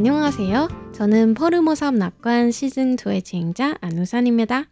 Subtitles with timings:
[0.00, 0.92] 안녕하세요.
[0.94, 4.64] 저는 퍼르모삼 낙관 시즌2의 진행자 안우산입니다.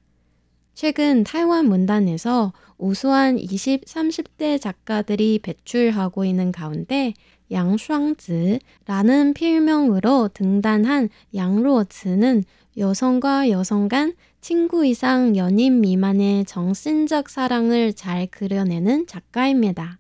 [0.72, 7.12] 최근 타이완 문단에서 우수한 20, 30대 작가들이 배출하고 있는 가운데
[7.50, 12.44] 양슈앙즈라는 필명으로 등단한 양로츠는
[12.78, 19.98] 여성과 여성 간 친구 이상 연인 미만의 정신적 사랑을 잘 그려내는 작가입니다.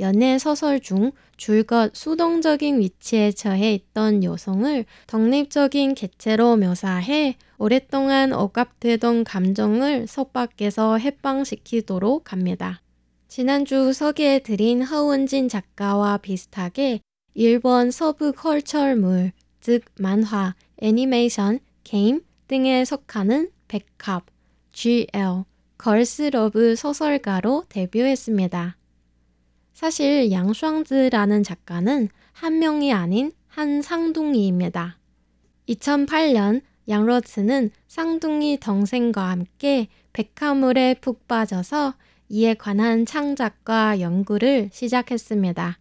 [0.00, 10.06] 연애 소설 중 줄곧 수동적인 위치에 처해 있던 여성을 독립적인 개체로 묘사해 오랫동안 억압되던 감정을
[10.06, 12.80] 속박에서 해방시키도록 합니다.
[13.28, 17.00] 지난주 소개해드린 허운진 작가와 비슷하게
[17.34, 24.24] 일본 서부 컬처물, 즉 만화, 애니메이션, 게임 등에 속하는 백합,
[24.72, 25.44] GL,
[25.76, 28.77] 걸스러브 소설가로 데뷔했습니다.
[29.78, 34.98] 사실 양슈앙즈라는 작가는 한 명이 아닌 한 쌍둥이입니다.
[35.68, 41.94] 2008년 양러츠는 쌍둥이 동생과 함께 백화물에 푹 빠져서
[42.28, 45.78] 이에 관한 창작과 연구를 시작했습니다.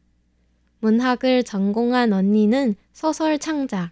[0.82, 3.90] 문학을 전공한 언니는 소설 창작,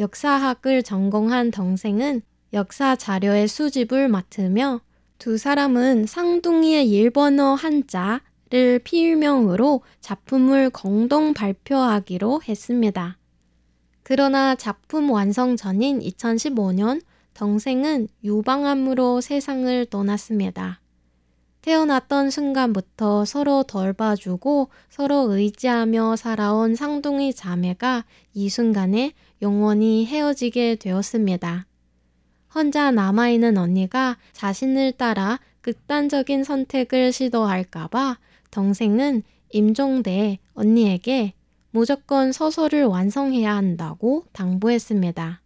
[0.00, 2.22] 역사학을 전공한 동생은
[2.54, 4.80] 역사 자료의 수집을 맡으며
[5.18, 8.20] 두 사람은 쌍둥이의 일본어 한자,
[8.54, 13.18] 를 필명으로 작품을 공동 발표하기로 했습니다.
[14.04, 17.02] 그러나 작품 완성 전인 2015년
[17.34, 20.80] 동생은 유방암으로 세상을 떠났습니다.
[21.62, 31.66] 태어났던 순간부터 서로 돌봐주고 서로 의지하며 살아온 쌍둥이 자매가 이 순간에 영원히 헤어지게 되었습니다.
[32.54, 38.18] 혼자 남아있는 언니가 자신을 따라 극단적인 선택을 시도할까봐
[38.54, 41.34] 동생은 임종대 언니에게
[41.72, 45.42] 무조건 소설을 완성해야 한다고 당부했습니다.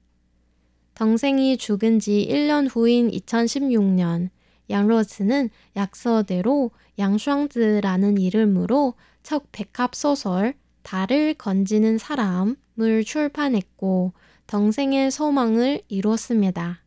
[0.95, 4.29] 동생이 죽은 지 1년 후인 2016년
[4.69, 10.53] 양로스는 약서대로 양슈앙즈라는 이름으로 첫 백합 소설
[10.83, 14.13] 달을 건지는 사람을 출판했고
[14.47, 16.83] 동생의 소망을 이뤘습니다.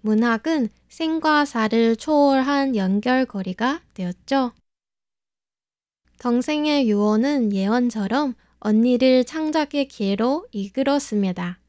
[0.00, 4.52] 문학은 생과 사를 초월한 연결고리가 되었죠.
[6.18, 11.60] 동생의 유언은 예언처럼 언니를 창작의 길로 이끌었습니다.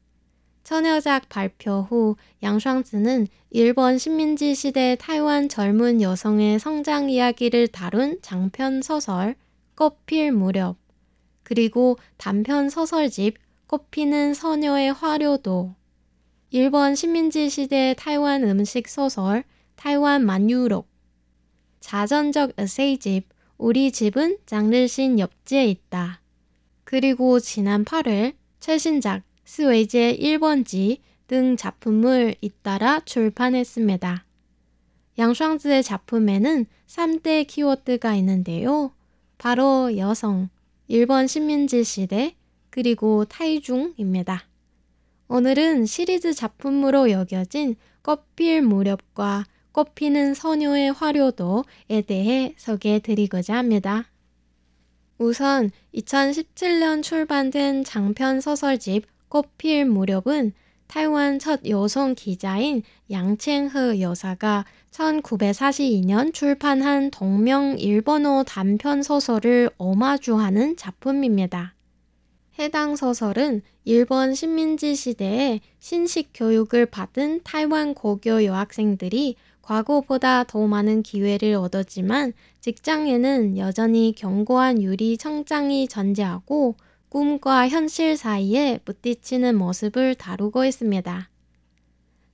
[0.64, 9.36] 처녀작 발표 후 양슈앙즈는 일본 식민지 시대 타이완 젊은 여성의 성장 이야기를 다룬 장편 소설
[9.76, 10.76] 꽃필 무렵
[11.44, 13.36] 그리고 단편 소설집
[13.68, 15.74] 꽃피는 소녀의 화려도
[16.50, 19.44] 일본 식민지 시대 타이완 음식 소설
[19.76, 20.88] 타이완 만유록
[21.80, 23.28] 자전적 에세이집
[23.62, 26.22] 우리 집은 장르신 옆지에 있다.
[26.84, 34.24] 그리고 지난 8월 최신작 스웨이제 1번지 등 작품을 잇따라 출판했습니다.
[35.18, 38.94] 양슈앙즈의 작품에는 3대 키워드가 있는데요.
[39.36, 40.48] 바로 여성,
[40.88, 42.36] 일본 식민지 시대,
[42.70, 44.46] 그리고 타이중입니다.
[45.28, 54.06] 오늘은 시리즈 작품으로 여겨진 꽃필 무렵과 꽃피는 소녀의 화려도에 대해 소개해 드리고자 합니다.
[55.18, 60.52] 우선 2017년 출판된 장편 소설집 꽃필 무렵은
[60.86, 71.74] 타이완 첫 여성 기자인 양첸허 여사가 1942년 출판한 동명 일본어 단편 소설을 오마주하는 작품입니다.
[72.58, 79.36] 해당 소설은 일본 식민지 시대에 신식 교육을 받은 타이완 고교 여학생들이
[79.70, 86.74] 과거보다 더 많은 기회를 얻었지만 직장에는 여전히 견고한 유리 청장이 존재하고
[87.08, 91.30] 꿈과 현실 사이에 부딪히는 모습을 다루고 있습니다.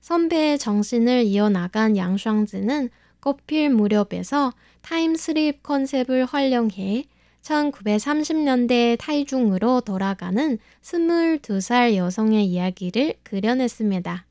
[0.01, 2.89] 선배의 정신을 이어나간 양슈앙즈는
[3.19, 7.05] 꽃필 무렵에서 time slip 컨셉을 활용해
[7.43, 14.25] 1930년대 타이중으로 돌아가는 22살 여성의 이야기를 그려냈습니다.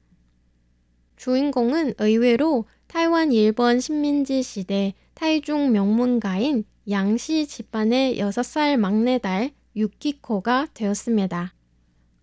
[1.16, 11.52] 주인공은 의외로 타이완 일본 식민지 시대 타이중 명문가인 양씨 집안의 6살 막내딸 유키코가 되었습니다.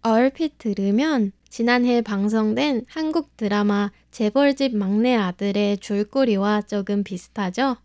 [0.01, 7.77] 얼핏 들으면 지난해 방송된 한국 드라마 재벌집 막내 아들의 줄거리와 조금 비슷하죠?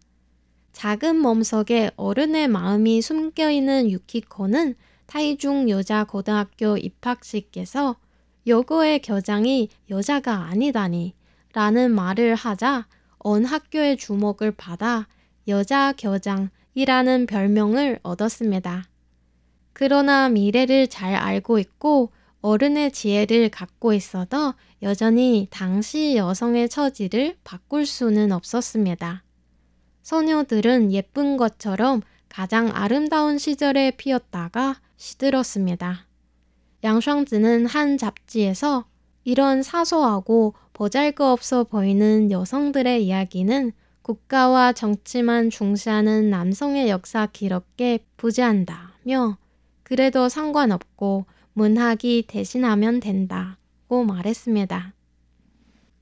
[0.72, 4.74] 작은 몸속에 어른의 마음이 숨겨있는 유키코는
[5.06, 7.96] 타이중 여자 고등학교 입학식에서
[8.46, 11.17] 여고의 교장이 여자가 아니다니
[11.52, 12.86] 라는 말을 하자
[13.18, 15.06] 온 학교의 주목을 받아
[15.48, 18.84] 여자 교장이라는 별명을 얻었습니다.
[19.72, 22.10] 그러나 미래를 잘 알고 있고
[22.40, 29.24] 어른의 지혜를 갖고 있어도 여전히 당시 여성의 처지를 바꿀 수는 없었습니다.
[30.02, 36.06] 소녀들은 예쁜 것처럼 가장 아름다운 시절에 피었다가 시들었습니다.
[36.84, 38.84] 양샹즈는 한 잡지에서
[39.24, 43.72] 이런 사소하고 보잘것없어 보이는 여성들의 이야기는
[44.02, 49.38] 국가와 정치만 중시하는 남성의 역사 기록에 부재한다며
[49.82, 54.94] 그래도 상관없고 문학이 대신하면 된다고 말했습니다.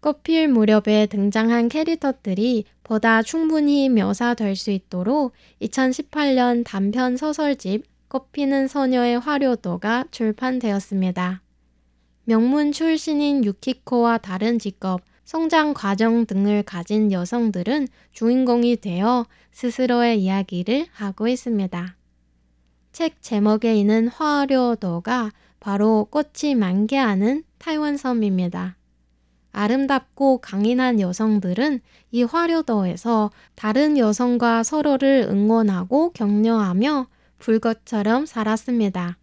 [0.01, 5.33] 꽃필 무렵에 등장한 캐릭터들이 보다 충분히 묘사될 수 있도록
[5.63, 11.46] 2018년 단편 소설집 꽃피는 소녀의 화려도가 출판되었습니다.
[12.29, 21.29] 명문 출신인 유키코와 다른 직업, 성장 과정 등을 가진 여성들은 주인공이 되어 스스로의 이야기를 하고
[21.29, 21.97] 있습니다.
[22.91, 25.31] 책 제목에 있는 화려도가
[25.61, 28.77] 바로 꽃이 만개하는 타이완 섬입니다.
[29.53, 31.81] 아름답고 강인한 여성들은
[32.11, 37.07] 이 화려도에서 다른 여성과 서로를 응원하고 격려하며
[37.39, 39.17] 불꽃처럼 살았습니다.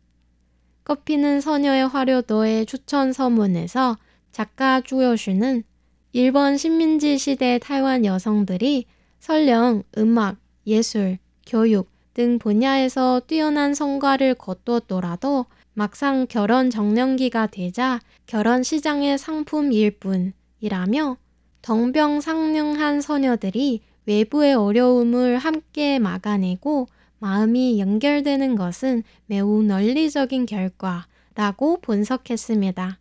[0.85, 3.97] 꽃피는 서녀의 화려도의 추천 서문에서
[4.31, 5.63] 작가 주요슈는
[6.11, 8.85] 일본 식민지 시대 타이완 여성들이
[9.19, 10.37] 설령 음악,
[10.67, 21.17] 예술, 교육 등 분야에서 뛰어난 성과를 거두었더라도 막상 결혼 정년기가 되자 결혼 시장의 상품일 뿐이라며
[21.63, 26.87] 덩병상능한 소녀들이 외부의 어려움을 함께 막아내고
[27.23, 32.99] 마음이 연결되는 것은 매우 논리적인 결과라고 분석했습니다.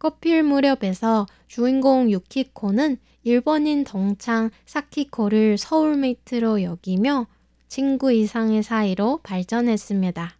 [0.00, 7.28] 커필 무렵에서 주인공 유키코는 일본인 동창 사키코를 서울메이트로 여기며
[7.68, 10.36] 친구 이상의 사이로 발전했습니다.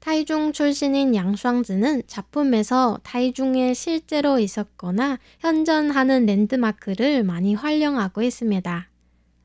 [0.00, 8.88] 타이중 출신인 양샹즈는 작품에서 타이중에 실제로 있었거나 현존하는 랜드마크를 많이 활용하고 있습니다.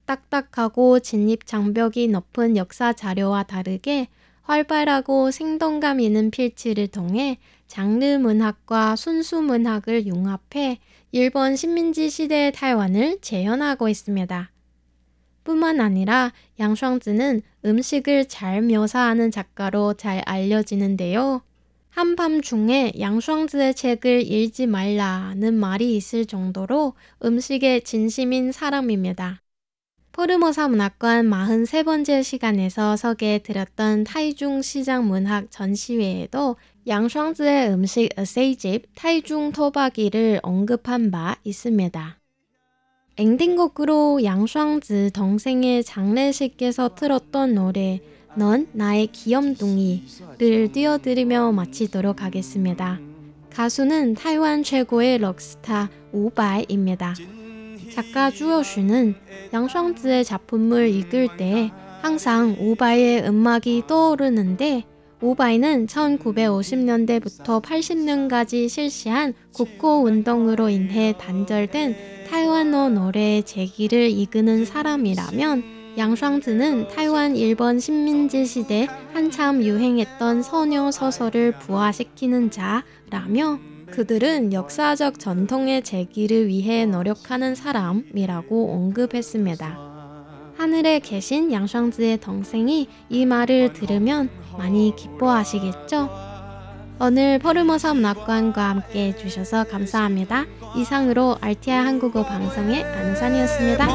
[0.06, 4.08] 딱딱하고 진입 장벽이 높은 역사 자료와 다르게
[4.44, 10.80] 활발하고 생동감 있는 필치를 통해 장르 문학과 순수 문학을 융합해
[11.12, 14.52] 일본 식민지 시대의 타이완을 재현하고 있습니다.
[15.44, 21.42] 뿐만 아니라 양샹즈는 음식을 잘 묘사하는 작가로 잘 알려지는데요.
[21.90, 29.43] 한밤중에 양샹즈의 책을 읽지 말라는 말이 있을 정도로 음식에 진심인 사람입니다.
[30.14, 36.56] 포르모사 문학관 43번째 시간에서 소개해드렸던 타이중 시장 문학 전시회에도
[36.86, 42.20] 양샹즈의 음식 에세이집 타이중 토박이를 언급한 바 있습니다.
[43.18, 48.00] 엔딩곡으로 양샹즈 동생의 장례식에서 틀었던 노래
[48.36, 53.00] 넌 나의 귀염둥이를 띄워드리며 마치도록 하겠습니다.
[53.50, 57.16] 가수는 타이완 최고의 록스타 오바이입니다.
[57.94, 59.14] 작가 주여슈는
[59.54, 64.84] 양샹즈의 작품을 읽을 때 항상 오바이의 음악이 떠오르는데
[65.22, 71.96] 오바이는 1950년대부터 80년까지 실시한 국고 운동으로 인해 단절된
[72.32, 75.64] 타이완어 노래의 재기를 이끄는 사람이라면
[75.96, 83.60] 양샹즈는 타이완 일본 식민지 시대 한참 유행했던 소녀 소설을 부활시키는 자라며
[83.94, 89.94] 그들은 역사적 전통의 재기를 위해 노력하는 사람이라고 언급했습니다.
[90.58, 96.10] 하늘에 계신 양샹즈의 동생이 이 말을 들으면 많이 기뻐하시겠죠?
[97.00, 100.46] 오늘 포르모섬 낙관과 함께 해주셔서 감사합니다.
[100.76, 103.86] 이상으로 RTI 한국어 방송의 안산이었습니다.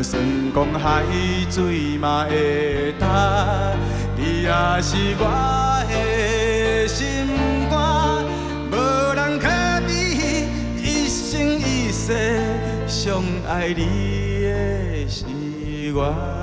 [0.00, 0.22] 就算
[0.54, 1.04] 讲海
[1.50, 3.76] 水嘛会干
[4.16, 7.28] 你也是我的心
[7.68, 8.24] 肝
[8.72, 9.46] 无人可
[9.86, 10.46] 比
[10.82, 12.40] 一生一世
[12.86, 15.26] 上爱你的是
[15.94, 16.39] 我。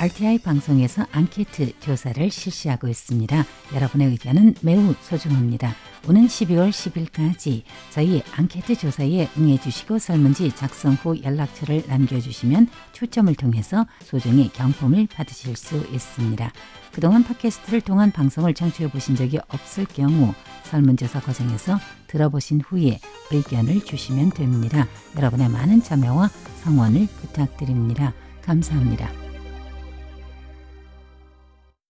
[0.00, 3.44] RTI 방송에서 앙케트 조사를 실시하고 있습니다.
[3.74, 5.74] 여러분의 의견은 매우 소중합니다.
[6.08, 14.48] 오는 12월 10일까지 저희 앙케트 조사에 응해주시고 설문지 작성 후 연락처를 남겨주시면 추첨을 통해서 소정의
[14.54, 16.50] 경품을 받으실 수 있습니다.
[16.92, 20.32] 그동안 팟캐스트를 통한 방송을 청취해 보신 적이 없을 경우
[20.64, 24.88] 설문조사 과정에서 들어보신 후에 의견을 주시면 됩니다.
[25.18, 26.30] 여러분의 많은 참여와
[26.64, 28.14] 성원을 부탁드립니다.
[28.40, 29.19] 감사합니다.